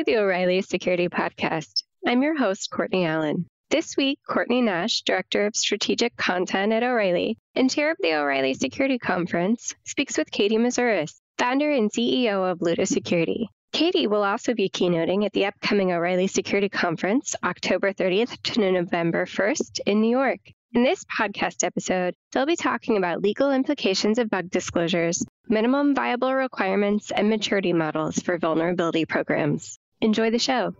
[0.00, 1.82] to the O'Reilly Security Podcast.
[2.06, 3.44] I'm your host, Courtney Allen.
[3.68, 8.54] This week, Courtney Nash, Director of Strategic Content at O'Reilly and Chair of the O'Reilly
[8.54, 13.50] Security Conference, speaks with Katie Moussouris, founder and CEO of Luta Security.
[13.74, 19.26] Katie will also be keynoting at the upcoming O'Reilly Security Conference, October 30th to November
[19.26, 20.40] 1st in New York.
[20.72, 26.32] In this podcast episode, they'll be talking about legal implications of bug disclosures, minimum viable
[26.32, 29.79] requirements, and maturity models for vulnerability programs.
[30.00, 30.74] Enjoy the show.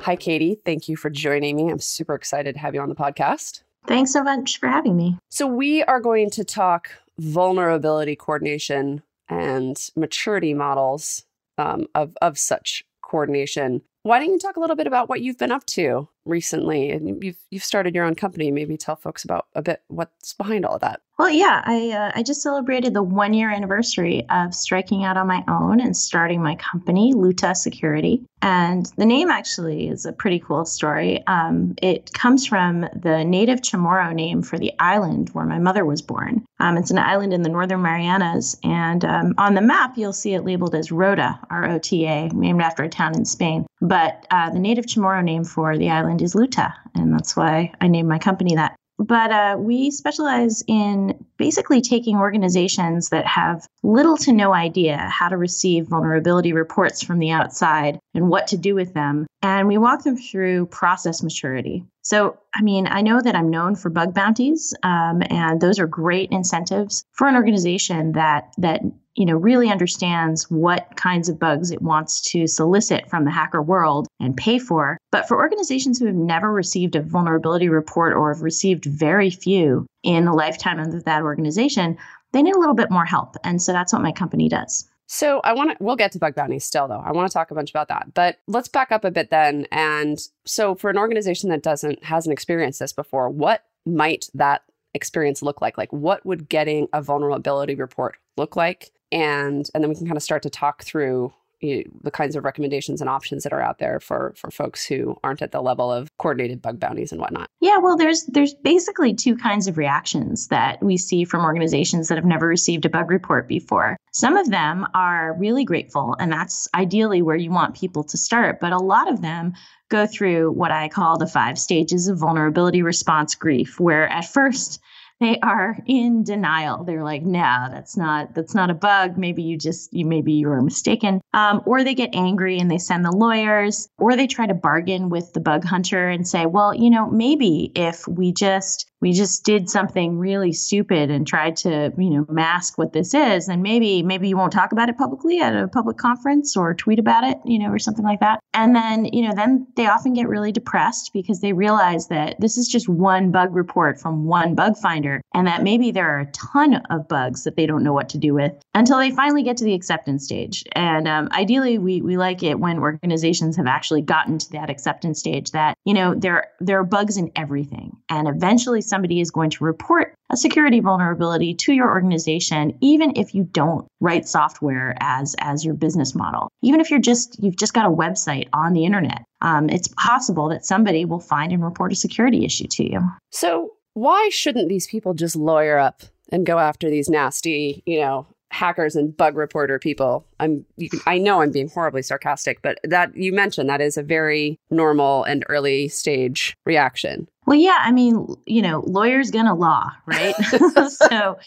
[0.00, 0.60] Hi, Katie.
[0.64, 1.70] Thank you for joining me.
[1.70, 3.62] I'm super excited to have you on the podcast.
[3.86, 5.18] Thanks so much for having me.
[5.30, 11.24] So, we are going to talk vulnerability coordination and maturity models
[11.58, 13.82] um, of, of such coordination.
[14.02, 16.90] Why don't you talk a little bit about what you've been up to recently?
[16.90, 18.50] And you've you've started your own company.
[18.50, 21.00] Maybe tell folks about a bit what's behind all of that.
[21.18, 25.26] Well, yeah, I uh, I just celebrated the one year anniversary of striking out on
[25.26, 28.22] my own and starting my company, Luta Security.
[28.42, 31.26] And the name actually is a pretty cool story.
[31.26, 36.02] Um, it comes from the native Chamorro name for the island where my mother was
[36.02, 36.44] born.
[36.60, 40.34] Um, it's an island in the Northern Marianas, and um, on the map you'll see
[40.34, 43.66] it labeled as Rota, R-O-T-A, named after a town in Spain.
[43.80, 47.88] But uh, the native Chamorro name for the island is Luta, and that's why I
[47.88, 54.16] named my company that but uh, we specialize in basically taking organizations that have little
[54.18, 58.74] to no idea how to receive vulnerability reports from the outside and what to do
[58.74, 59.26] with them.
[59.42, 61.84] And we walk them through process maturity.
[62.06, 65.88] So, I mean, I know that I'm known for bug bounties, um, and those are
[65.88, 68.82] great incentives for an organization that that
[69.16, 73.60] you know really understands what kinds of bugs it wants to solicit from the hacker
[73.60, 74.98] world and pay for.
[75.10, 79.84] But for organizations who have never received a vulnerability report or have received very few
[80.04, 81.98] in the lifetime of that organization,
[82.30, 83.34] they need a little bit more help.
[83.42, 84.88] And so that's what my company does.
[85.06, 87.02] So I want to, we'll get to bug bounties still though.
[87.04, 88.12] I want to talk a bunch about that.
[88.14, 89.66] But let's back up a bit then.
[89.70, 94.62] And so for an organization that doesn't, hasn't experienced this before, what might that
[94.94, 95.78] experience look like?
[95.78, 98.90] Like what would getting a vulnerability report look like?
[99.12, 102.36] And, and then we can kind of start to talk through you know, the kinds
[102.36, 105.62] of recommendations and options that are out there for for folks who aren't at the
[105.62, 107.48] level of coordinated bug bounties and whatnot.
[107.60, 112.16] Yeah, well, there's there's basically two kinds of reactions that we see from organizations that
[112.16, 113.96] have never received a bug report before.
[114.12, 118.60] Some of them are really grateful, and that's ideally where you want people to start.
[118.60, 119.54] But a lot of them
[119.88, 124.80] go through what I call the five stages of vulnerability response grief, where at first
[125.20, 126.84] they are in denial.
[126.84, 129.16] They're like, no, that's not that's not a bug.
[129.16, 131.20] Maybe you just you maybe you were mistaken.
[131.32, 135.08] Um, or they get angry and they send the lawyers, or they try to bargain
[135.08, 139.44] with the bug hunter and say, well, you know, maybe if we just we just
[139.44, 143.46] did something really stupid and tried to you know mask what this is.
[143.46, 146.98] Then maybe maybe you won't talk about it publicly at a public conference or tweet
[146.98, 148.40] about it you know or something like that.
[148.52, 152.58] And then you know then they often get really depressed because they realize that this
[152.58, 156.32] is just one bug report from one bug finder and that maybe there are a
[156.32, 159.56] ton of bugs that they don't know what to do with until they finally get
[159.58, 160.64] to the acceptance stage.
[160.72, 165.20] And um, ideally we, we like it when organizations have actually gotten to that acceptance
[165.20, 167.96] stage that you know there there are bugs in everything.
[168.08, 173.34] And eventually somebody is going to report a security vulnerability to your organization even if
[173.34, 176.48] you don't write software as as your business model.
[176.62, 180.48] Even if you're just you've just got a website on the internet um, it's possible
[180.48, 183.00] that somebody will find and report a security issue to you.
[183.32, 186.02] So why shouldn't these people just lawyer up
[186.32, 191.18] and go after these nasty you know hackers and bug reporter people i'm can, i
[191.18, 195.44] know i'm being horribly sarcastic but that you mentioned that is a very normal and
[195.48, 200.34] early stage reaction well, yeah, I mean, you know, lawyers gonna law, right?
[200.88, 201.38] so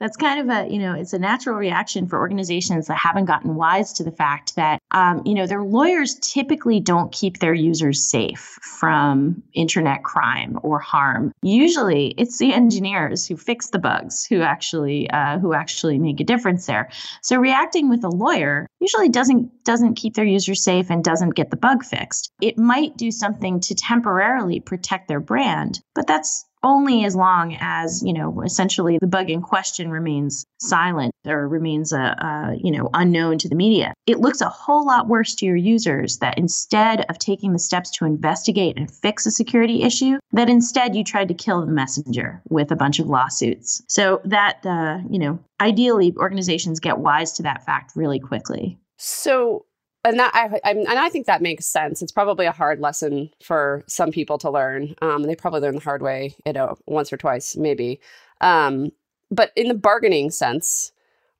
[0.00, 3.54] that's kind of a you know it's a natural reaction for organizations that haven't gotten
[3.54, 8.08] wise to the fact that um, you know their lawyers typically don't keep their users
[8.08, 11.32] safe from internet crime or harm.
[11.42, 16.24] Usually it's the engineers who fix the bugs who actually uh, who actually make a
[16.24, 16.90] difference there.
[17.22, 21.50] So reacting with a lawyer usually doesn't doesn't keep their users safe and doesn't get
[21.50, 22.30] the bug fixed.
[22.40, 28.02] It might do something to temporarily protect their brand but that's only as long as
[28.02, 32.72] you know essentially the bug in question remains silent or remains a, uh, uh, you
[32.72, 33.94] know unknown to the media.
[34.06, 37.90] It looks a whole lot worse to your users that instead of taking the steps
[37.92, 42.42] to investigate and fix a security issue that instead you tried to kill the messenger
[42.48, 43.80] with a bunch of lawsuits.
[43.86, 48.78] So that uh, you know ideally organizations get wise to that fact really quickly.
[48.98, 49.66] So
[50.06, 52.00] and that I, I, and I think that makes sense.
[52.00, 54.94] It's probably a hard lesson for some people to learn.
[55.02, 58.00] Um, they probably learn the hard way, you know, once or twice, maybe.
[58.40, 58.92] Um,
[59.32, 60.92] but in the bargaining sense,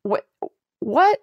[0.03, 0.27] what
[0.81, 1.21] what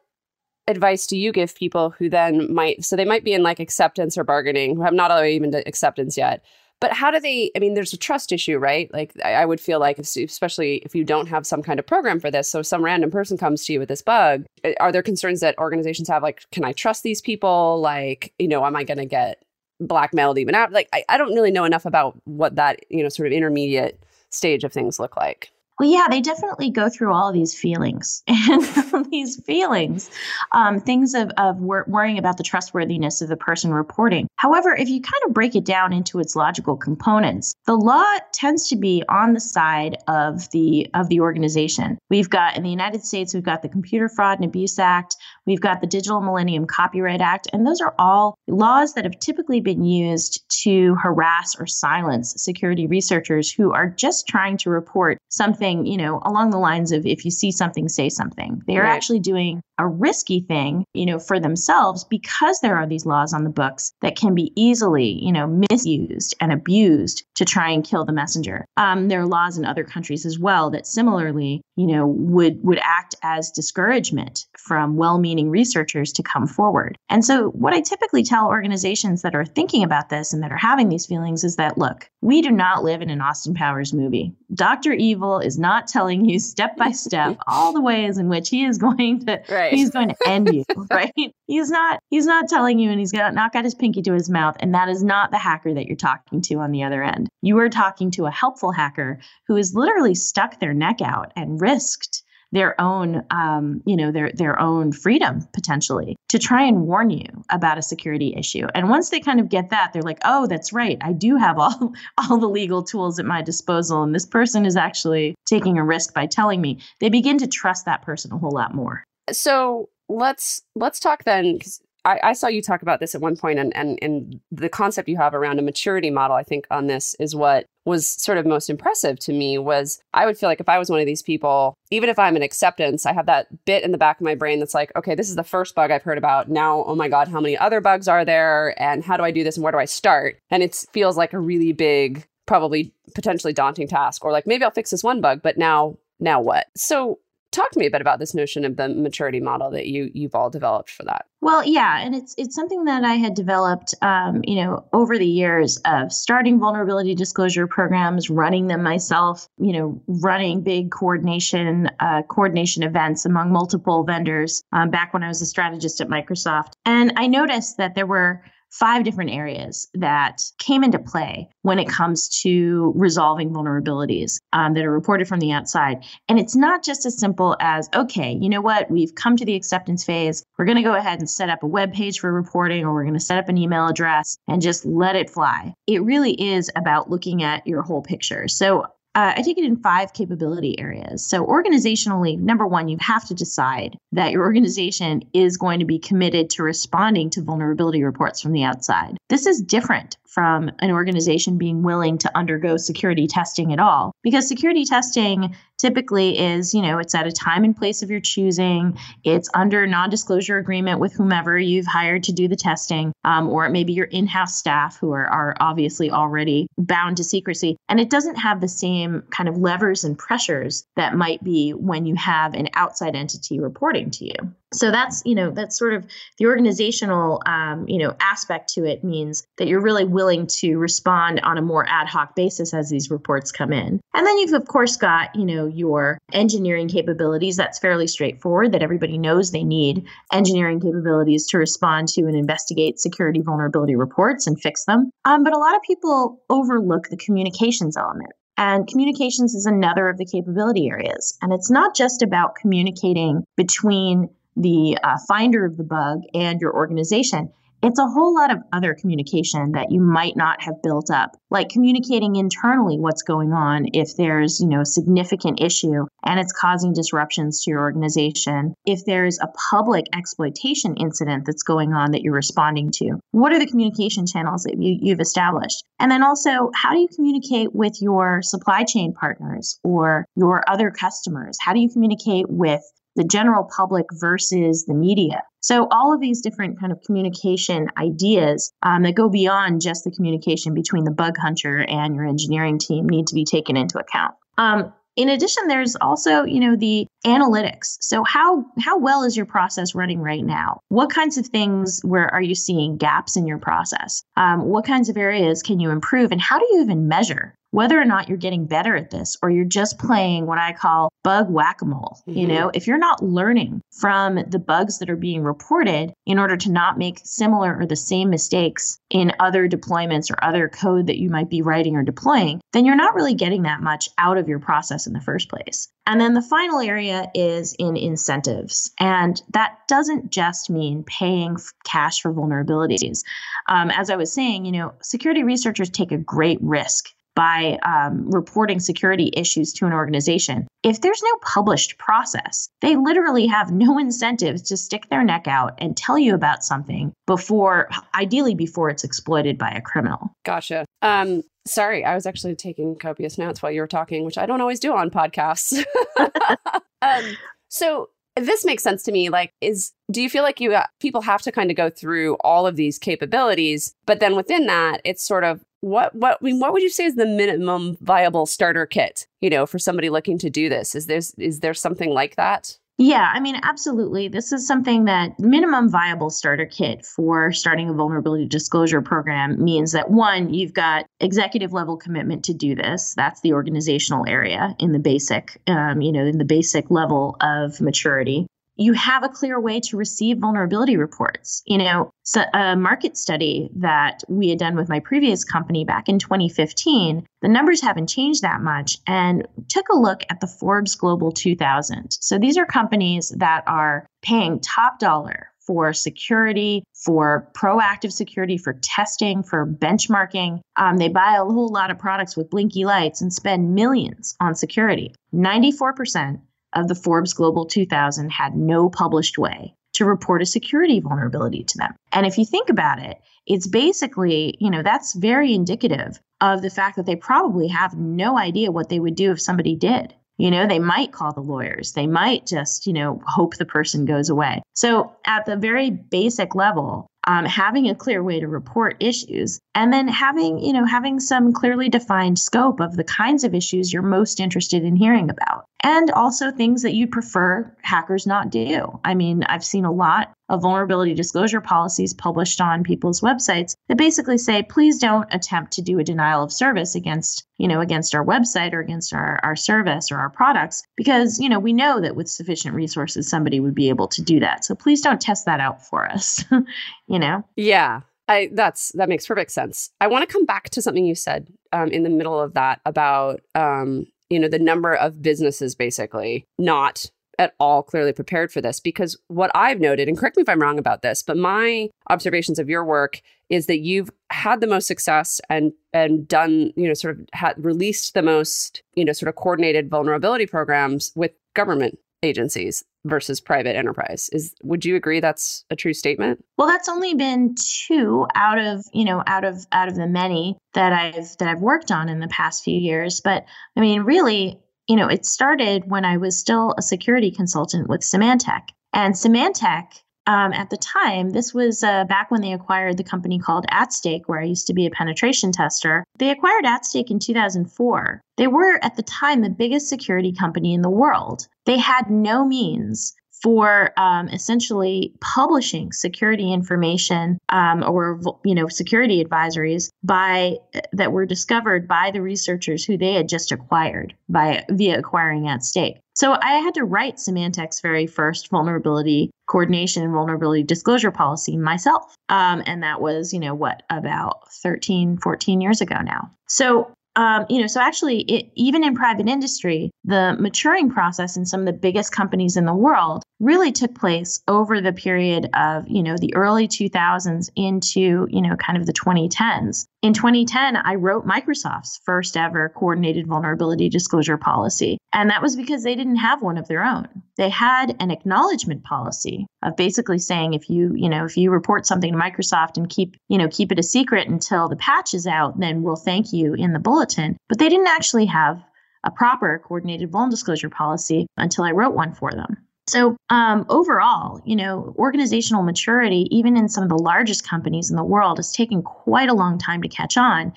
[0.67, 4.17] advice do you give people who then might so they might be in like acceptance
[4.17, 6.41] or bargaining who have not even to acceptance yet
[6.79, 8.91] but how do they i mean there's a trust issue right?
[8.93, 12.19] Like i, I would feel like especially if you don't have some kind of program
[12.19, 15.03] for this so some random person comes to you with this bug eh, are there
[15.03, 17.81] concerns that organizations have like can i trust these people?
[17.81, 19.43] Like you know am i going to get
[19.79, 23.09] blackmailed even out like I, I don't really know enough about what that you know
[23.09, 25.51] sort of intermediate stage of things look like
[25.83, 28.63] well, yeah, they definitely go through all these feelings and
[29.11, 30.09] these feelings,
[30.53, 34.29] um, things of, of wor- worrying about the trustworthiness of the person reporting.
[34.37, 38.69] However, if you kind of break it down into its logical components, the law tends
[38.69, 41.97] to be on the side of the of the organization.
[42.09, 45.61] We've got in the United States, we've got the Computer Fraud and Abuse Act, we've
[45.61, 49.83] got the Digital Millennium Copyright Act, and those are all laws that have typically been
[49.83, 55.97] used to harass or silence security researchers who are just trying to report something you
[55.97, 58.61] know, along the lines of if you see something, say something.
[58.67, 58.93] They are right.
[58.93, 63.43] actually doing a risky thing, you know, for themselves because there are these laws on
[63.43, 68.05] the books that can be easily, you know, misused and abused to try and kill
[68.05, 68.65] the messenger.
[68.77, 72.79] Um, there are laws in other countries as well that similarly, you know, would would
[72.83, 76.97] act as discouragement from well-meaning researchers to come forward.
[77.09, 80.57] And so, what I typically tell organizations that are thinking about this and that are
[80.57, 84.33] having these feelings is that look, we do not live in an Austin Powers movie.
[84.53, 84.93] Dr.
[84.93, 88.77] Evil is not telling you step by step all the ways in which he is
[88.77, 89.62] going to right.
[89.71, 91.13] He's going to end you, right?
[91.47, 94.29] He's not he's not telling you and he's got not got his pinky to his
[94.29, 97.29] mouth and that is not the hacker that you're talking to on the other end.
[97.41, 101.59] You are talking to a helpful hacker who has literally stuck their neck out and
[101.61, 102.23] risked
[102.53, 107.25] their own um, you know their their own freedom potentially to try and warn you
[107.49, 108.67] about a security issue.
[108.73, 110.97] And once they kind of get that they're like oh that's right.
[111.01, 111.93] I do have all
[112.29, 116.13] all the legal tools at my disposal and this person is actually taking a risk
[116.13, 116.79] by telling me.
[116.99, 121.59] They begin to trust that person a whole lot more so let's let's talk then
[122.05, 125.07] I, I, saw you talk about this at one point, and, and and the concept
[125.07, 128.45] you have around a maturity model, I think, on this is what was sort of
[128.45, 129.57] most impressive to me.
[129.57, 132.35] Was I would feel like if I was one of these people, even if I'm
[132.35, 135.15] in acceptance, I have that bit in the back of my brain that's like, okay,
[135.15, 136.49] this is the first bug I've heard about.
[136.49, 139.45] Now, oh my god, how many other bugs are there, and how do I do
[139.45, 140.37] this, and where do I start?
[140.51, 144.71] And it feels like a really big, probably potentially daunting task, or like maybe I'll
[144.71, 146.67] fix this one bug, but now now what?
[146.75, 147.19] So
[147.53, 150.35] talk to me a bit about this notion of the maturity model that you you've
[150.35, 151.25] all developed for that.
[151.41, 155.27] Well yeah and it's it's something that i had developed um, you know over the
[155.27, 162.21] years of starting vulnerability disclosure programs running them myself you know running big coordination uh,
[162.23, 166.73] coordination events among multiple vendors um, back when i was a strategist at microsoft.
[166.85, 168.43] And i noticed that there were
[168.73, 174.83] five different areas that came into play when it comes to resolving vulnerabilities um, that
[174.83, 176.03] are reported from the outside.
[176.27, 179.55] And it's not just as simple as, okay, you know what, we've come to the
[179.55, 180.43] acceptance phase.
[180.57, 183.03] We're going to go ahead and set up a web page for reporting, or we're
[183.03, 185.73] going to set up an email address and just let it fly.
[185.85, 188.47] It really is about looking at your whole picture.
[188.47, 191.23] So uh, I take it in five capability areas.
[191.23, 195.99] So, organizationally, number one, you have to decide that your organization is going to be
[195.99, 199.17] committed to responding to vulnerability reports from the outside.
[199.29, 204.11] This is different from an organization being willing to undergo security testing at all.
[204.23, 208.19] Because security testing typically is you know it's at a time and place of your
[208.19, 208.97] choosing.
[209.23, 213.71] It's under non-disclosure agreement with whomever you've hired to do the testing um, or it
[213.71, 217.77] may be your in-house staff who are, are obviously already bound to secrecy.
[217.89, 222.05] And it doesn't have the same kind of levers and pressures that might be when
[222.05, 226.05] you have an outside entity reporting to you so that's you know that's sort of
[226.37, 231.39] the organizational um, you know aspect to it means that you're really willing to respond
[231.41, 233.99] on a more ad hoc basis as these reports come in.
[234.13, 237.55] And then you've of course got you know your engineering capabilities.
[237.55, 242.99] That's fairly straightforward that everybody knows they need engineering capabilities to respond to and investigate
[242.99, 245.11] security vulnerability reports and fix them.
[245.25, 248.31] Um, but a lot of people overlook the communications element.
[248.57, 251.37] And communications is another of the capability areas.
[251.41, 256.73] And it's not just about communicating between the uh, finder of the bug and your
[256.73, 257.49] organization
[257.83, 261.67] it's a whole lot of other communication that you might not have built up like
[261.67, 266.93] communicating internally what's going on if there's you know a significant issue and it's causing
[266.93, 272.33] disruptions to your organization if there's a public exploitation incident that's going on that you're
[272.33, 273.19] responding to.
[273.31, 275.83] What are the communication channels that you, you've established?
[275.99, 280.89] And then also how do you communicate with your supply chain partners or your other
[280.89, 281.57] customers?
[281.59, 282.81] How do you communicate with
[283.15, 285.43] the general public versus the media.
[285.61, 290.11] So all of these different kind of communication ideas um, that go beyond just the
[290.11, 294.35] communication between the bug hunter and your engineering team need to be taken into account.
[294.57, 297.97] Um, in addition, there's also, you know, the analytics.
[298.01, 300.79] So how how well is your process running right now?
[300.89, 304.23] What kinds of things where are you seeing gaps in your process?
[304.35, 307.99] Um, what kinds of areas can you improve, and how do you even measure whether
[307.99, 311.49] or not you're getting better at this or you're just playing what I call bug
[311.49, 312.19] whack a mole.
[312.27, 312.37] Mm-hmm.
[312.37, 316.55] You know, if you're not learning from the bugs that are being reported in order
[316.55, 321.17] to not make similar or the same mistakes in other deployments or other code that
[321.17, 324.47] you might be writing or deploying, then you're not really getting that much out of
[324.47, 325.87] your process in the first place.
[326.05, 328.91] And then the final area is in incentives.
[328.99, 333.23] And that doesn't just mean paying cash for vulnerabilities.
[333.67, 338.29] Um, as I was saying, you know, security researchers take a great risk by um,
[338.29, 340.67] reporting security issues to an organization.
[340.83, 345.73] If there's no published process, they literally have no incentives to stick their neck out
[345.77, 350.33] and tell you about something before, ideally, before it's exploited by a criminal.
[350.43, 350.85] Gotcha.
[351.01, 354.61] Um, sorry, I was actually taking copious notes while you were talking, which I don't
[354.61, 355.83] always do on podcasts.
[357.01, 357.37] um,
[357.69, 361.21] so this makes sense to me like is do you feel like you uh, people
[361.21, 365.23] have to kind of go through all of these capabilities but then within that it's
[365.25, 368.85] sort of what what I mean, what would you say is the minimum viable starter
[368.85, 372.35] kit you know for somebody looking to do this is there is there something like
[372.37, 374.27] that yeah, I mean, absolutely.
[374.27, 379.93] This is something that minimum viable starter kit for starting a vulnerability disclosure program means
[379.93, 383.15] that one, you've got executive level commitment to do this.
[383.17, 387.81] That's the organizational area in the basic, um, you know, in the basic level of
[387.81, 391.61] maturity you have a clear way to receive vulnerability reports.
[391.65, 396.09] You know, so a market study that we had done with my previous company back
[396.09, 400.95] in 2015, the numbers haven't changed that much, and took a look at the Forbes
[400.95, 402.11] Global 2000.
[402.11, 408.73] So these are companies that are paying top dollar for security, for proactive security, for
[408.81, 410.59] testing, for benchmarking.
[410.75, 414.55] Um, they buy a whole lot of products with blinky lights and spend millions on
[414.55, 415.13] security.
[415.33, 416.41] 94%
[416.73, 421.77] of the Forbes Global 2000 had no published way to report a security vulnerability to
[421.77, 421.95] them.
[422.11, 426.69] And if you think about it, it's basically, you know, that's very indicative of the
[426.69, 430.13] fact that they probably have no idea what they would do if somebody did.
[430.37, 431.93] You know, they might call the lawyers.
[431.93, 434.63] They might just, you know, hope the person goes away.
[434.73, 439.91] So, at the very basic level, um, having a clear way to report issues and
[439.91, 444.01] then having you know having some clearly defined scope of the kinds of issues you're
[444.01, 448.99] most interested in hearing about and also things that you'd prefer hackers not do.
[449.03, 453.97] I mean i've seen a lot of vulnerability disclosure policies published on people's websites that
[453.97, 458.13] basically say please don't attempt to do a denial of service against you know against
[458.13, 461.99] our website or against our, our service or our products because you know we know
[461.99, 465.45] that with sufficient resources somebody would be able to do that so please don't test
[465.45, 466.43] that out for us
[467.07, 467.43] you know?
[467.55, 468.01] Yeah.
[468.29, 469.89] I that's that makes perfect sense.
[469.99, 472.79] I want to come back to something you said um, in the middle of that
[472.85, 478.61] about um, you know the number of businesses basically not at all clearly prepared for
[478.61, 481.89] this because what I've noted and correct me if I'm wrong about this but my
[482.09, 486.87] observations of your work is that you've had the most success and and done you
[486.87, 491.31] know sort of had released the most you know sort of coordinated vulnerability programs with
[491.53, 494.29] government agencies versus private enterprise.
[494.31, 496.43] Is would you agree that's a true statement?
[496.57, 500.57] Well that's only been two out of you know out of out of the many
[500.73, 503.21] that i've that i've worked on in the past few years.
[503.21, 507.87] But i mean really you know it started when i was still a security consultant
[507.87, 509.87] with symantec and symantec
[510.25, 514.21] um, at the time, this was uh, back when they acquired the company called AtStake,
[514.27, 516.05] where I used to be a penetration tester.
[516.17, 518.21] They acquired AtStake in 2004.
[518.37, 521.47] They were, at the time, the biggest security company in the world.
[521.65, 529.23] They had no means for um, essentially publishing security information um, or you know security
[529.23, 530.55] advisories by
[530.93, 535.63] that were discovered by the researchers who they had just acquired by via acquiring at
[535.63, 535.97] stake.
[536.15, 542.15] So I had to write Symantec's very first vulnerability coordination and vulnerability disclosure policy myself.
[542.29, 546.31] Um, and that was, you know, what, about 13, 14 years ago now.
[546.47, 551.45] So um, you know, so actually, it, even in private industry, the maturing process in
[551.45, 555.87] some of the biggest companies in the world really took place over the period of,
[555.87, 559.85] you know, the early 2000s into, you know, kind of the 2010s.
[560.01, 564.97] In 2010, I wrote Microsoft's first ever coordinated vulnerability disclosure policy.
[565.13, 567.07] And that was because they didn't have one of their own.
[567.37, 571.85] They had an acknowledgement policy of basically saying if you, you know, if you report
[571.85, 575.27] something to Microsoft and keep, you know, keep it a secret until the patch is
[575.27, 577.37] out, then we'll thank you in the bulletin.
[577.49, 578.63] But they didn't actually have
[579.03, 582.57] a proper coordinated vulnerability disclosure policy until I wrote one for them.
[582.87, 587.95] So, um, overall, you know, organizational maturity, even in some of the largest companies in
[587.95, 590.53] the world, is taking quite a long time to catch on.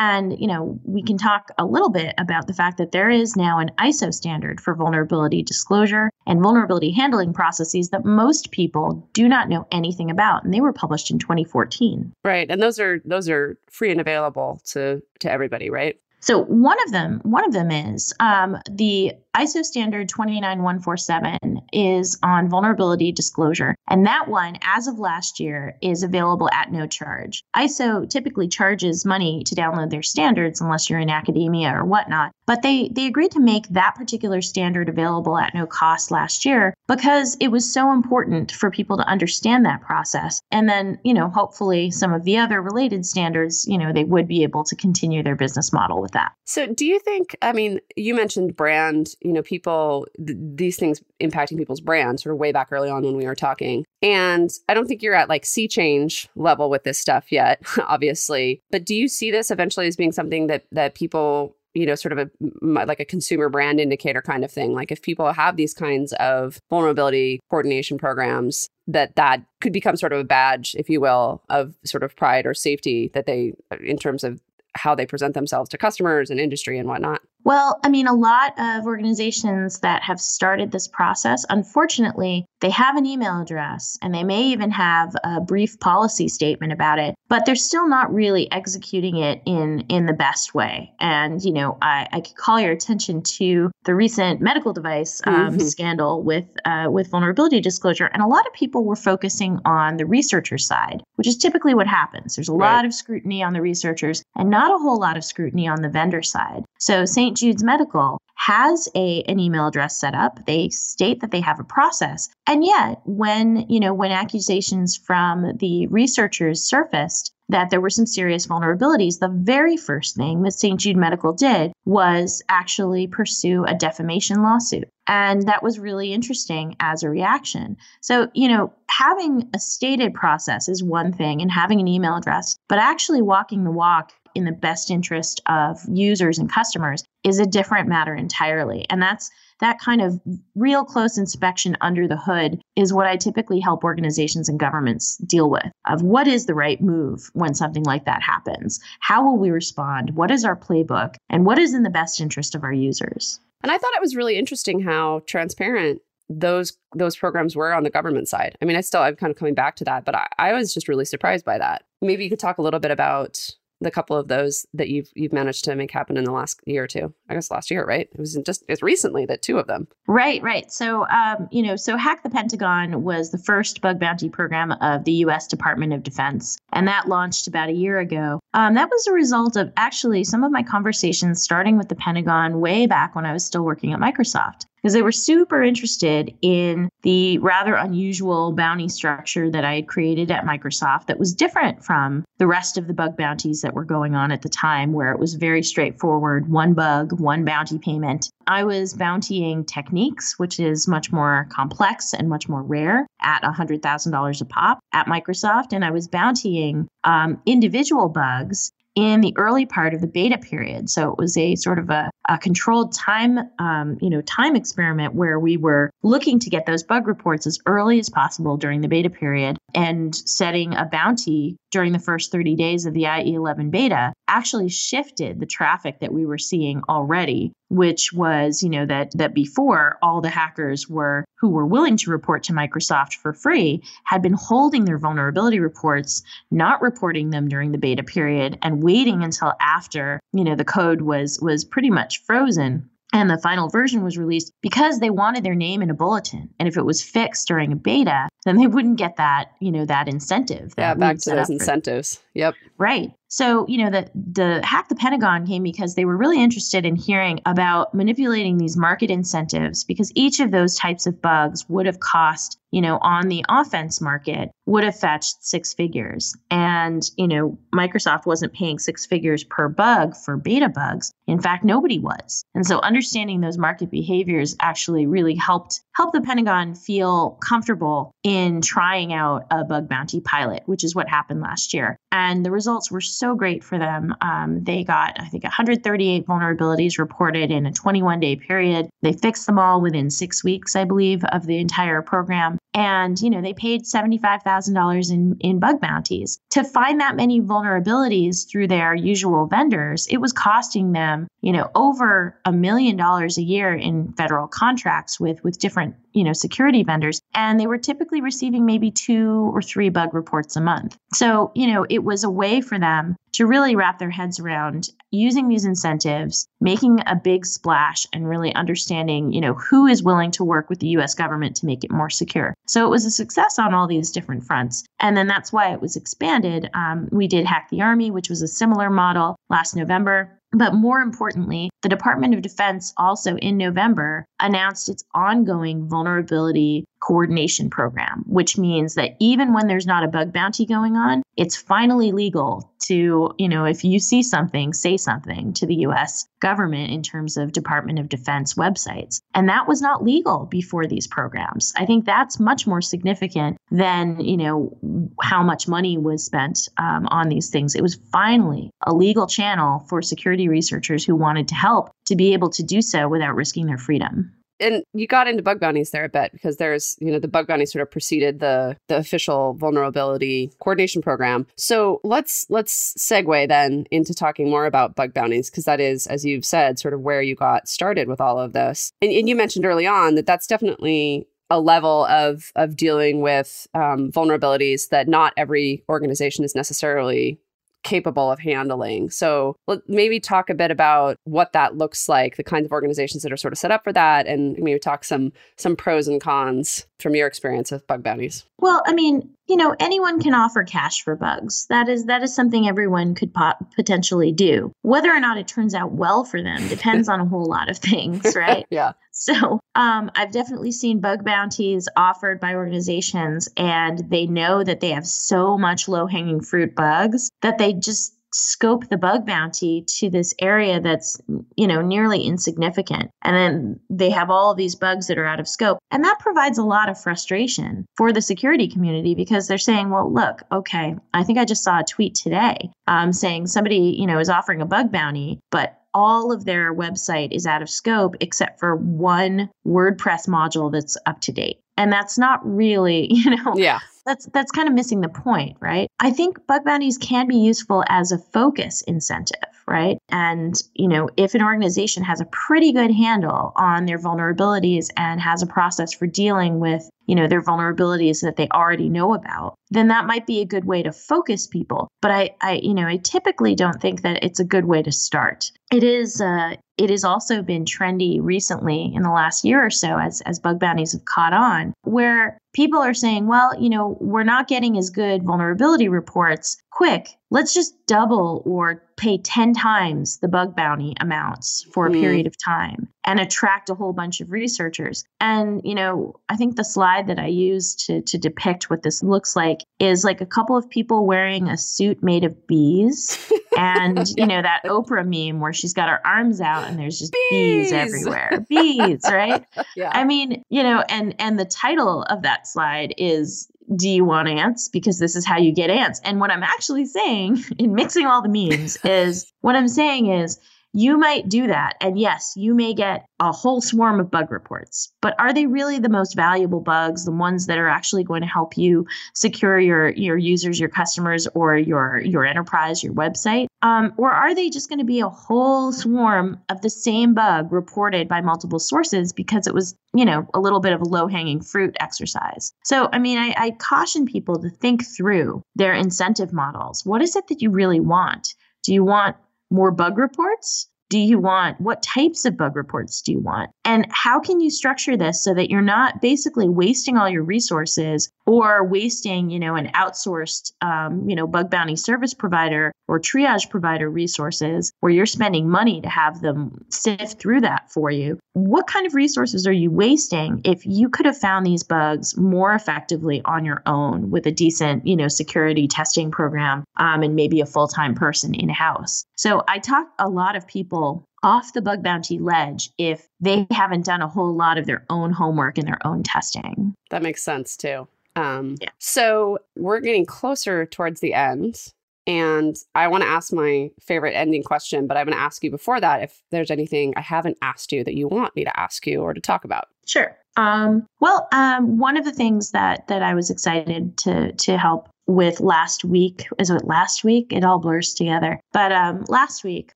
[0.00, 3.36] And, you know, we can talk a little bit about the fact that there is
[3.36, 9.28] now an ISO standard for vulnerability disclosure and vulnerability handling processes that most people do
[9.28, 10.44] not know anything about.
[10.44, 12.12] And they were published in 2014.
[12.22, 12.48] Right.
[12.48, 15.98] And those are those are free and available to to everybody, right?
[16.20, 22.48] So one of them, one of them is um, the ISO standard 29147 is on
[22.48, 23.76] vulnerability disclosure.
[23.88, 27.44] And that one, as of last year, is available at no charge.
[27.54, 32.32] ISO typically charges money to download their standards unless you're in academia or whatnot.
[32.48, 36.74] But they, they agreed to make that particular standard available at no cost last year
[36.88, 40.40] because it was so important for people to understand that process.
[40.50, 44.26] And then, you know, hopefully some of the other related standards, you know, they would
[44.26, 46.32] be able to continue their business model with that.
[46.46, 51.02] So do you think, I mean, you mentioned brand, you know, people, th- these things
[51.20, 53.84] impacting people's brand sort of way back early on when we were talking.
[54.00, 58.62] And I don't think you're at like sea change level with this stuff yet, obviously.
[58.70, 62.12] But do you see this eventually as being something that that people you know sort
[62.12, 62.30] of a
[62.62, 66.60] like a consumer brand indicator kind of thing like if people have these kinds of
[66.70, 71.74] vulnerability coordination programs that that could become sort of a badge if you will of
[71.84, 74.40] sort of pride or safety that they uh, in terms of
[74.74, 78.52] how they present themselves to customers and industry and whatnot well, I mean, a lot
[78.58, 84.24] of organizations that have started this process, unfortunately, they have an email address and they
[84.24, 89.16] may even have a brief policy statement about it, but they're still not really executing
[89.16, 90.92] it in in the best way.
[90.98, 95.34] And you know, I, I could call your attention to the recent medical device um,
[95.34, 95.60] mm-hmm.
[95.60, 100.06] scandal with uh, with vulnerability disclosure, and a lot of people were focusing on the
[100.06, 102.36] researcher side, which is typically what happens.
[102.36, 102.74] There's a right.
[102.74, 105.88] lot of scrutiny on the researchers and not a whole lot of scrutiny on the
[105.88, 106.64] vendor side.
[106.80, 107.27] So St.
[107.34, 110.46] Jude's Medical has a an email address set up.
[110.46, 112.28] They state that they have a process.
[112.46, 118.06] And yet, when, you know, when accusations from the researchers surfaced that there were some
[118.06, 120.78] serious vulnerabilities, the very first thing that St.
[120.78, 124.88] Jude Medical did was actually pursue a defamation lawsuit.
[125.06, 127.78] And that was really interesting as a reaction.
[128.02, 132.58] So, you know, having a stated process is one thing and having an email address,
[132.68, 137.46] but actually walking the walk in the best interest of users and customers is a
[137.46, 138.86] different matter entirely.
[138.88, 140.20] And that's that kind of
[140.54, 145.50] real close inspection under the hood is what I typically help organizations and governments deal
[145.50, 148.78] with of what is the right move when something like that happens?
[149.00, 150.14] How will we respond?
[150.14, 151.16] What is our playbook?
[151.28, 153.40] And what is in the best interest of our users?
[153.62, 157.90] And I thought it was really interesting how transparent those those programs were on the
[157.90, 158.56] government side.
[158.60, 160.74] I mean, I still I'm kind of coming back to that, but I, I was
[160.74, 161.84] just really surprised by that.
[162.02, 163.40] Maybe you could talk a little bit about
[163.80, 166.84] the couple of those that you've you've managed to make happen in the last year
[166.84, 167.12] or two.
[167.28, 168.08] I guess last year, right?
[168.12, 169.88] It was just it's recently that two of them.
[170.06, 170.70] Right, right.
[170.70, 175.04] So, um, you know, so Hack the Pentagon was the first bug bounty program of
[175.04, 175.46] the U.S.
[175.46, 178.40] Department of Defense, and that launched about a year ago.
[178.54, 182.60] Um, that was a result of actually some of my conversations starting with the Pentagon
[182.60, 186.88] way back when I was still working at Microsoft because they were super interested in
[187.02, 192.24] the rather unusual bounty structure that I had created at Microsoft that was different from
[192.38, 195.18] the rest of the bug bounties that were going on at the time, where it
[195.18, 198.30] was very straightforward one bug, one bounty payment.
[198.46, 204.40] I was bountying techniques, which is much more complex and much more rare at $100,000
[204.40, 205.72] a pop at Microsoft.
[205.72, 210.90] And I was bountying um, individual bugs in the early part of the beta period.
[210.90, 215.14] So it was a sort of a, a controlled time, um, you know, time experiment
[215.14, 218.88] where we were looking to get those bug reports as early as possible during the
[218.88, 224.12] beta period and setting a bounty during the first 30 days of the IE11 beta
[224.26, 229.34] actually shifted the traffic that we were seeing already which was you know that that
[229.34, 234.22] before all the hackers were who were willing to report to Microsoft for free had
[234.22, 239.52] been holding their vulnerability reports not reporting them during the beta period and waiting until
[239.60, 242.88] after you know the code was was pretty much frozen.
[243.10, 246.50] And the final version was released because they wanted their name in a bulletin.
[246.60, 249.84] And if it was fixed during a beta then they wouldn't get that you know
[249.84, 252.20] that incentive that yeah back to those incentives.
[252.34, 252.54] Yep.
[252.76, 256.86] Right so, you know, the the hack the Pentagon came because they were really interested
[256.86, 261.84] in hearing about manipulating these market incentives because each of those types of bugs would
[261.84, 266.34] have cost, you know, on the offense market would have fetched six figures.
[266.50, 271.12] And, you know, Microsoft wasn't paying six figures per bug for beta bugs.
[271.26, 272.42] In fact, nobody was.
[272.54, 278.62] And so understanding those market behaviors actually really helped help the Pentagon feel comfortable in
[278.62, 281.96] trying out a bug bounty pilot, which is what happened last year.
[282.12, 283.00] And the results were
[283.34, 284.14] great for them.
[284.20, 288.88] Um, they got, I think, 138 vulnerabilities reported in a 21 day period.
[289.02, 292.58] They fixed them all within six weeks, I believe, of the entire program.
[292.74, 296.38] And you know they paid $75,000 in in bug bounties.
[296.50, 301.70] To find that many vulnerabilities through their usual vendors it was costing them you know
[301.74, 306.82] over a million dollars a year in federal contracts with with different you know security
[306.82, 307.20] vendors.
[307.34, 310.96] And they were typically receiving maybe two or three bug reports a month.
[311.12, 314.88] So you know it was a way for them to really wrap their heads around
[315.10, 320.30] using these incentives making a big splash and really understanding you know who is willing
[320.30, 322.54] to work with the US government to make it more secure.
[322.66, 324.84] So it was a success on all these different fronts.
[325.00, 326.68] And then that's why it was expanded.
[326.74, 330.38] Um, we did hack the army which was a similar model last november.
[330.52, 337.70] But more importantly, the Department of Defense also in November announced its ongoing vulnerability coordination
[337.70, 342.12] program, which means that even when there's not a bug bounty going on, it's finally
[342.12, 347.02] legal to, you know, if you see something, say something to the US government in
[347.02, 349.20] terms of Department of Defense websites.
[349.34, 351.72] And that was not legal before these programs.
[351.76, 354.76] I think that's much more significant than, you know,
[355.22, 357.74] how much money was spent um, on these things.
[357.74, 362.32] It was finally a legal channel for security researchers who wanted to help to be
[362.32, 366.04] able to do so without risking their freedom and you got into bug bounties there
[366.04, 369.54] a bit because there's you know the bug bounty sort of preceded the the official
[369.54, 371.46] vulnerability coordination program.
[371.56, 376.24] So let's let's segue then into talking more about bug bounties because that is as
[376.24, 378.92] you've said sort of where you got started with all of this.
[379.02, 383.66] And, and you mentioned early on that that's definitely a level of of dealing with
[383.74, 387.40] um, vulnerabilities that not every organization is necessarily
[387.82, 389.10] capable of handling.
[389.10, 393.32] So maybe talk a bit about what that looks like, the kinds of organizations that
[393.32, 396.86] are sort of set up for that, and maybe talk some some pros and cons
[397.00, 398.44] from your experience with bug bounties.
[398.60, 401.66] Well, I mean, you know, anyone can offer cash for bugs.
[401.70, 403.32] That is that is something everyone could
[403.74, 404.72] potentially do.
[404.82, 407.78] Whether or not it turns out well for them depends on a whole lot of
[407.78, 408.66] things, right?
[408.70, 408.92] yeah.
[409.18, 414.90] So um, I've definitely seen bug bounties offered by organizations, and they know that they
[414.90, 420.10] have so much low hanging fruit bugs that they just scope the bug bounty to
[420.10, 421.20] this area that's
[421.56, 423.10] you know nearly insignificant.
[423.22, 426.58] And then they have all these bugs that are out of scope and that provides
[426.58, 431.24] a lot of frustration for the security community because they're saying well look okay i
[431.24, 434.66] think i just saw a tweet today um, saying somebody you know is offering a
[434.66, 440.28] bug bounty but all of their website is out of scope except for one WordPress
[440.28, 441.60] module that's up to date.
[441.76, 445.86] And that's not really, you know, yeah that's that's kind of missing the point, right?
[446.00, 449.98] I think bug bounties can be useful as a focus incentive, right?
[450.08, 455.20] And, you know, if an organization has a pretty good handle on their vulnerabilities and
[455.20, 459.54] has a process for dealing with, you know, their vulnerabilities that they already know about,
[459.70, 461.88] then that might be a good way to focus people.
[462.00, 464.92] But I, I you know, I typically don't think that it's a good way to
[464.92, 465.50] start.
[465.72, 469.98] It is uh, it has also been trendy recently in the last year or so
[469.98, 474.22] as, as bug bounties have caught on, where people are saying, well, you know, we're
[474.22, 477.10] not getting as good vulnerability reports quick.
[477.30, 482.00] Let's just double or pay 10 times the bug bounty amounts for a mm.
[482.00, 485.04] period of time and attract a whole bunch of researchers.
[485.20, 489.02] And, you know, I think the slide that I used to, to depict what this
[489.02, 493.30] looks like is like a couple of people wearing a suit made of bees.
[493.56, 497.12] and, you know, that Oprah meme where she's got her arms out and there's just
[497.30, 498.44] bees, bees everywhere.
[498.48, 499.44] bees, right?
[499.76, 499.90] Yeah.
[499.92, 504.28] I mean, you know, and and the title of that slide is do you want
[504.28, 504.68] ants?
[504.68, 506.00] Because this is how you get ants.
[506.04, 510.38] And what I'm actually saying in mixing all the memes is what I'm saying is
[510.78, 511.74] you might do that.
[511.80, 515.80] And yes, you may get a whole swarm of bug reports, but are they really
[515.80, 519.88] the most valuable bugs, the ones that are actually going to help you secure your,
[519.88, 523.48] your users, your customers, or your, your enterprise, your website?
[523.60, 527.50] Um, or are they just going to be a whole swarm of the same bug
[527.50, 531.08] reported by multiple sources because it was, you know, a little bit of a low
[531.08, 532.52] hanging fruit exercise?
[532.62, 536.86] So, I mean, I, I caution people to think through their incentive models.
[536.86, 538.36] What is it that you really want?
[538.62, 539.16] Do you want
[539.50, 540.68] more bug reports?
[540.90, 543.50] Do you want what types of bug reports do you want?
[543.64, 548.10] And how can you structure this so that you're not basically wasting all your resources
[548.26, 553.48] or wasting, you know, an outsourced, um, you know, bug bounty service provider or triage
[553.50, 558.18] provider resources where you're spending money to have them sift through that for you?
[558.32, 562.54] What kind of resources are you wasting if you could have found these bugs more
[562.54, 567.40] effectively on your own with a decent, you know, security testing program um, and maybe
[567.40, 569.04] a full time person in house?
[569.16, 573.84] So I talk a lot of people off the bug bounty ledge if they haven't
[573.84, 576.74] done a whole lot of their own homework and their own testing.
[576.90, 577.88] That makes sense too.
[578.16, 578.70] Um, yeah.
[578.78, 581.72] So we're getting closer towards the end.
[582.08, 585.50] And I want to ask my favorite ending question, but I'm going to ask you
[585.50, 588.86] before that if there's anything I haven't asked you that you want me to ask
[588.86, 589.66] you or to talk about.
[589.86, 590.16] Sure.
[590.38, 594.88] Um, well, um, one of the things that that I was excited to to help
[595.08, 596.28] with last week.
[596.38, 597.32] Is it last week?
[597.32, 598.40] It all blurs together.
[598.52, 599.72] But um, last week,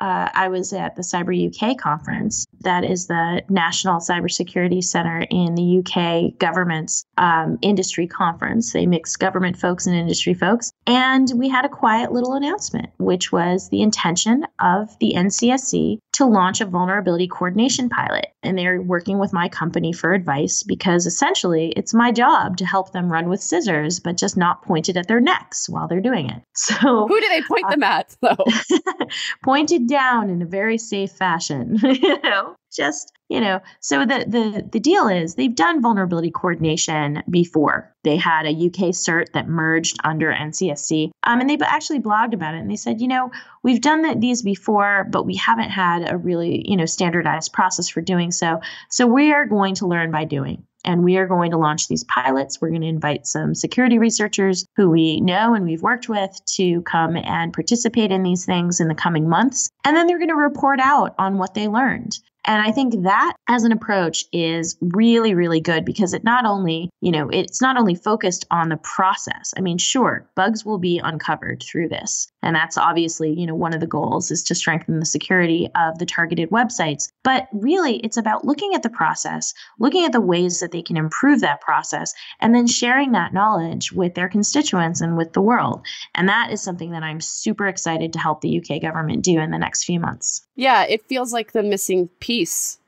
[0.00, 2.46] uh, I was at the Cyber UK conference.
[2.60, 8.72] That is the National Cybersecurity Center in the UK government's um, industry conference.
[8.72, 10.70] They mix government folks and industry folks.
[10.86, 16.26] And we had a quiet little announcement, which was the intention of the NCSC to
[16.26, 18.26] launch a vulnerability coordination pilot.
[18.42, 22.92] And they're working with my company for advice because essentially it's my job to help
[22.92, 26.42] them run with scissors, but just not pointed at their necks while they're doing it.
[26.56, 28.44] So, who do they point uh, them at, though?
[29.44, 32.54] pointed down in a very safe fashion, you know?
[32.74, 37.94] Just, you know, so the the the deal is they've done vulnerability coordination before.
[38.02, 41.10] They had a UK cert that merged under NCSC.
[41.24, 43.30] Um, and they actually blogged about it and they said, you know,
[43.62, 47.88] we've done the, these before, but we haven't had a really, you know, standardized process
[47.88, 48.60] for doing so.
[48.90, 52.04] So we are going to learn by doing and we are going to launch these
[52.04, 52.60] pilots.
[52.60, 56.82] We're going to invite some security researchers who we know and we've worked with to
[56.82, 59.70] come and participate in these things in the coming months.
[59.84, 62.18] And then they're going to report out on what they learned.
[62.46, 66.90] And I think that as an approach is really, really good because it not only,
[67.00, 69.54] you know, it's not only focused on the process.
[69.56, 72.28] I mean, sure, bugs will be uncovered through this.
[72.42, 75.98] And that's obviously, you know, one of the goals is to strengthen the security of
[75.98, 77.08] the targeted websites.
[77.22, 80.98] But really, it's about looking at the process, looking at the ways that they can
[80.98, 85.86] improve that process, and then sharing that knowledge with their constituents and with the world.
[86.14, 89.50] And that is something that I'm super excited to help the UK government do in
[89.50, 90.46] the next few months.
[90.56, 92.33] Yeah, it feels like the missing piece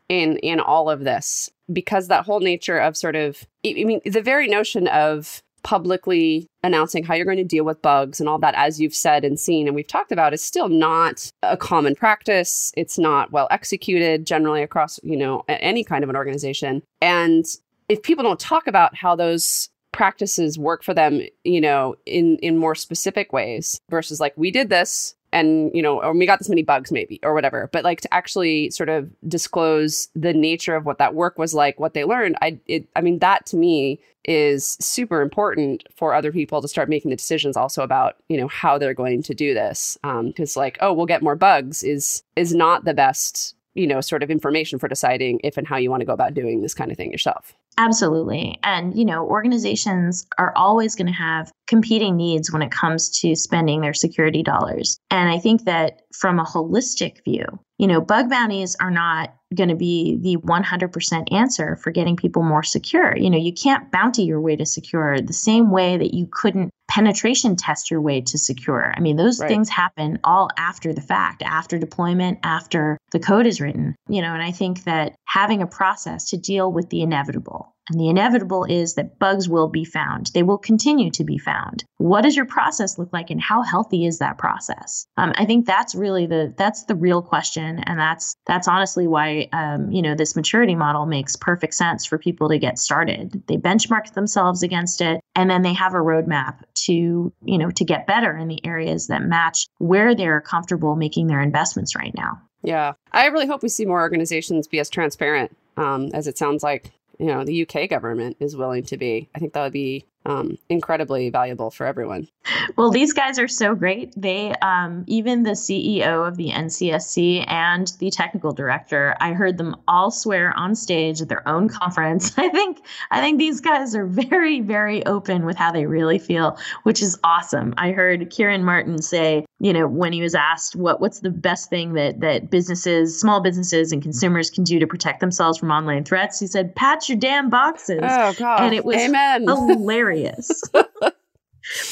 [0.08, 4.22] in in all of this because that whole nature of sort of I mean the
[4.22, 8.54] very notion of publicly announcing how you're going to deal with bugs and all that
[8.54, 12.72] as you've said and seen and we've talked about is still not a common practice.
[12.76, 16.82] It's not well executed generally across you know any kind of an organization.
[17.00, 17.44] And
[17.88, 22.58] if people don't talk about how those practices work for them you know in in
[22.58, 26.48] more specific ways versus like we did this and you know or we got this
[26.48, 30.86] many bugs maybe or whatever but like to actually sort of disclose the nature of
[30.86, 34.00] what that work was like what they learned i it, i mean that to me
[34.24, 38.48] is super important for other people to start making the decisions also about you know
[38.48, 42.22] how they're going to do this because um, like oh we'll get more bugs is
[42.34, 45.90] is not the best you know sort of information for deciding if and how you
[45.90, 48.58] want to go about doing this kind of thing yourself Absolutely.
[48.62, 53.36] And, you know, organizations are always going to have competing needs when it comes to
[53.36, 54.98] spending their security dollars.
[55.10, 57.44] And I think that from a holistic view,
[57.78, 62.42] you know, bug bounties are not going to be the 100% answer for getting people
[62.42, 63.16] more secure.
[63.16, 66.70] You know, you can't bounty your way to secure the same way that you couldn't
[66.88, 68.92] penetration test your way to secure.
[68.96, 69.48] I mean, those right.
[69.48, 73.94] things happen all after the fact, after deployment, after the code is written.
[74.08, 78.00] You know, and I think that having a process to deal with the inevitable and
[78.00, 80.30] the inevitable is that bugs will be found.
[80.34, 81.84] They will continue to be found.
[81.98, 85.06] What does your process look like and how healthy is that process?
[85.16, 87.80] Um, I think that's really the that's the real question.
[87.80, 92.18] And that's that's honestly why um, you know this maturity model makes perfect sense for
[92.18, 93.42] people to get started.
[93.46, 97.84] They benchmark themselves against it and then they have a roadmap to you know to
[97.84, 102.40] get better in the areas that match where they're comfortable making their investments right now.
[102.62, 102.94] Yeah.
[103.12, 106.90] I really hope we see more organizations be as transparent um, as it sounds like
[107.18, 109.28] you know the UK government is willing to be.
[109.34, 112.28] I think that would be um, incredibly valuable for everyone.
[112.76, 114.12] Well, these guys are so great.
[114.16, 119.76] They, um, even the CEO of the NCSC and the technical director, I heard them
[119.86, 122.34] all swear on stage at their own conference.
[122.38, 126.58] I think, I think these guys are very, very open with how they really feel,
[126.82, 127.74] which is awesome.
[127.78, 131.70] I heard Ciaran Martin say, you know, when he was asked what what's the best
[131.70, 136.04] thing that that businesses, small businesses, and consumers can do to protect themselves from online
[136.04, 138.60] threats, he said, "Patch your damn boxes." Oh God!
[138.62, 139.44] And it was Amen.
[139.46, 140.62] hilarious.
[140.72, 141.14] but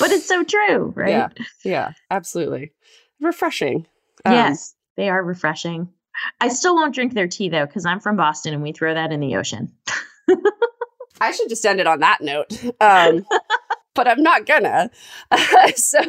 [0.00, 1.11] it's so true, right?
[1.11, 1.29] Yeah,
[1.64, 2.72] yeah, absolutely.
[3.20, 3.87] Refreshing.
[4.27, 5.88] Um, yes, they are refreshing.
[6.40, 9.12] I still won't drink their tea though, because I'm from Boston and we throw that
[9.12, 9.72] in the ocean.
[11.20, 12.53] I should just end it on that note.
[12.81, 13.24] Um,
[13.94, 14.90] but I'm not gonna.
[15.77, 16.00] so,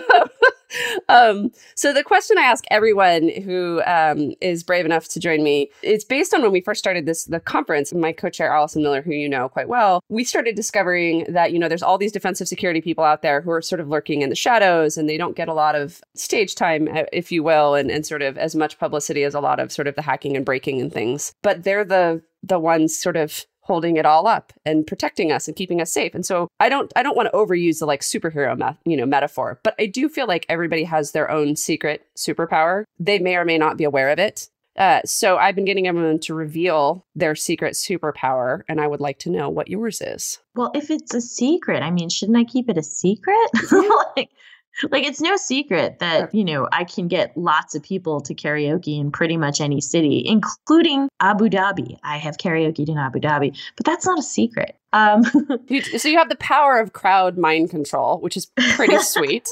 [1.09, 5.69] um, so the question I ask everyone who um, is brave enough to join me
[5.81, 7.93] is based on when we first started this the conference.
[7.93, 11.67] My co-chair Allison Miller, who you know quite well, we started discovering that you know
[11.67, 14.35] there's all these defensive security people out there who are sort of lurking in the
[14.35, 17.91] shadows, and they don't get a lot of stage time, uh, if you will, and,
[17.91, 20.45] and sort of as much publicity as a lot of sort of the hacking and
[20.45, 21.33] breaking and things.
[21.41, 25.57] But they're the the ones sort of holding it all up and protecting us and
[25.57, 26.13] keeping us safe.
[26.13, 29.05] And so I don't I don't want to overuse the like superhero me- you know
[29.05, 32.85] metaphor, but I do feel like everybody has their own secret superpower.
[32.99, 34.49] They may or may not be aware of it.
[34.77, 39.19] Uh, so I've been getting everyone to reveal their secret superpower, and I would like
[39.19, 40.39] to know what yours is.
[40.53, 43.49] Well, if it's a secret, I mean, shouldn't I keep it a secret?
[44.17, 44.31] like,
[44.91, 48.99] like it's no secret that you know I can get lots of people to karaoke
[48.99, 51.97] in pretty much any city, including Abu Dhabi.
[52.03, 54.75] I have karaoke in Abu Dhabi, but that's not a secret.
[54.93, 55.23] Um,
[55.67, 59.49] you, so you have the power of crowd mind control, which is pretty sweet.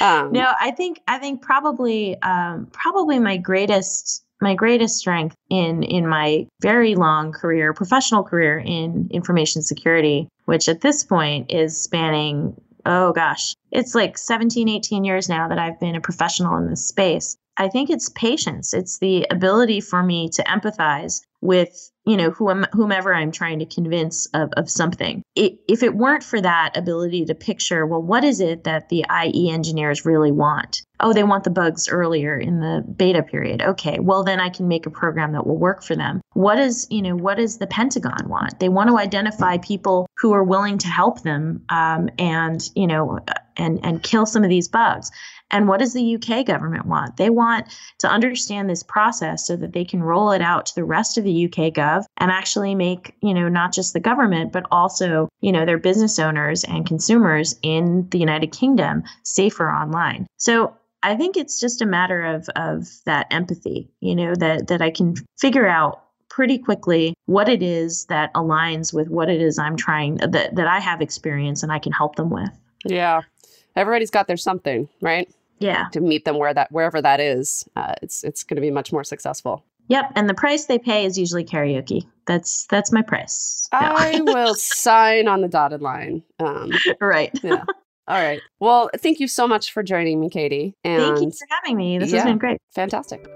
[0.00, 5.82] Um, no, I think I think probably um, probably my greatest my greatest strength in
[5.82, 11.80] in my very long career, professional career in information security, which at this point is
[11.80, 16.68] spanning oh gosh, it's like 17, 18 years now that I've been a professional in
[16.68, 17.36] this space.
[17.58, 18.72] I think it's patience.
[18.72, 23.66] It's the ability for me to empathize with you know whom, whomever i'm trying to
[23.66, 25.22] convince of, of something.
[25.36, 29.04] It, if it weren't for that ability to picture well what is it that the
[29.24, 30.82] ie engineers really want?
[31.00, 33.62] Oh they want the bugs earlier in the beta period.
[33.62, 36.20] Okay well then i can make a program that will work for them.
[36.32, 38.58] What is you know what does the pentagon want?
[38.58, 43.20] They want to identify people who are willing to help them um, and you know
[43.56, 45.10] and and kill some of these bugs
[45.50, 47.16] and what does the UK government want?
[47.16, 47.66] They want
[47.98, 51.24] to understand this process so that they can roll it out to the rest of
[51.24, 55.52] the UK gov and actually make, you know, not just the government, but also, you
[55.52, 60.26] know, their business owners and consumers in the United Kingdom safer online.
[60.36, 64.82] So I think it's just a matter of of that empathy, you know, that that
[64.82, 69.58] I can figure out pretty quickly what it is that aligns with what it is
[69.58, 72.50] I'm trying that that I have experience and I can help them with.
[72.84, 73.22] Yeah.
[73.76, 75.28] Everybody's got their something, right?
[75.58, 75.86] Yeah.
[75.92, 78.92] to meet them where that wherever that is uh, it's it's going to be much
[78.92, 79.64] more successful.
[79.88, 82.06] Yep and the price they pay is usually karaoke.
[82.26, 83.68] That's that's my price.
[83.72, 83.78] No.
[83.80, 86.22] i will sign on the dotted line.
[86.38, 87.30] Um, right.
[87.42, 87.64] yeah.
[88.06, 88.40] All right.
[88.60, 91.98] Well thank you so much for joining me katie and thank you for having me.
[91.98, 92.60] This yeah, has been great.
[92.74, 93.26] fantastic.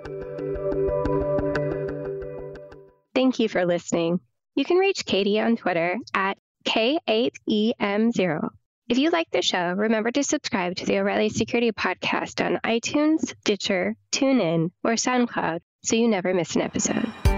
[3.14, 4.20] Thank you for listening.
[4.54, 8.48] You can reach katie on twitter at k8em0
[8.92, 13.34] if you like the show, remember to subscribe to the O'Reilly Security Podcast on iTunes,
[13.40, 17.31] Stitcher, TuneIn, or SoundCloud so you never miss an episode.